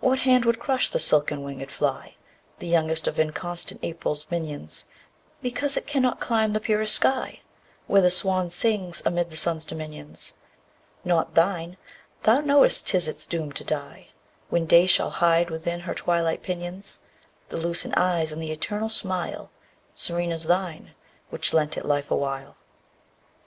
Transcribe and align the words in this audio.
2. 0.00 0.06
What 0.06 0.18
hand 0.20 0.46
would 0.46 0.58
crush 0.58 0.88
the 0.90 0.98
silken 0.98 1.42
winged 1.42 1.70
fly, 1.70 2.14
The 2.58 2.66
youngest 2.66 3.06
of 3.06 3.18
inconstant 3.18 3.80
April's 3.84 4.26
minions, 4.30 4.86
_10 5.40 5.42
Because 5.42 5.76
it 5.76 5.86
cannot 5.86 6.20
climb 6.20 6.54
the 6.54 6.58
purest 6.58 6.94
sky, 6.94 7.42
Where 7.86 8.00
the 8.00 8.08
swan 8.10 8.48
sings, 8.48 9.02
amid 9.04 9.28
the 9.28 9.36
sun's 9.36 9.66
dominions? 9.66 10.32
Not 11.04 11.34
thine. 11.34 11.76
Thou 12.22 12.40
knowest 12.40 12.86
'tis 12.86 13.06
its 13.06 13.26
doom 13.26 13.52
to 13.52 13.62
die, 13.62 14.08
When 14.48 14.64
Day 14.64 14.86
shall 14.86 15.10
hide 15.10 15.50
within 15.50 15.80
her 15.80 15.92
twilight 15.92 16.42
pinions 16.42 17.00
The 17.50 17.58
lucent 17.58 17.92
eyes, 17.94 18.32
and 18.32 18.42
the 18.42 18.52
eternal 18.52 18.88
smile, 18.88 19.50
_15 19.90 19.90
Serene 19.98 20.32
as 20.32 20.44
thine, 20.44 20.94
which 21.28 21.52
lent 21.52 21.76
it 21.76 21.84
life 21.84 22.10
awhile. 22.10 22.56